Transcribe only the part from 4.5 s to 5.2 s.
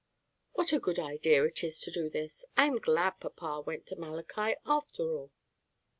after